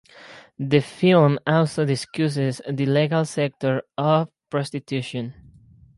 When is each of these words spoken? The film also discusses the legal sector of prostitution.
The 0.57 0.79
film 0.79 1.37
also 1.45 1.85
discusses 1.85 2.59
the 2.67 2.87
legal 2.87 3.23
sector 3.23 3.83
of 3.99 4.29
prostitution. 4.49 5.35